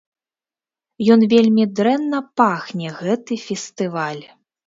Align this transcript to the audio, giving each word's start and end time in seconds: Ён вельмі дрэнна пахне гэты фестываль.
Ён 1.15 1.21
вельмі 1.33 1.65
дрэнна 1.81 2.19
пахне 2.43 2.87
гэты 3.01 3.33
фестываль. 3.47 4.25